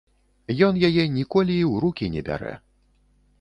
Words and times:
Ён 0.67 0.79
яе 0.87 1.03
ніколі 1.17 1.53
і 1.59 1.67
ў 1.71 1.73
рукі 1.85 2.05
не 2.17 2.25
бярэ. 2.31 2.57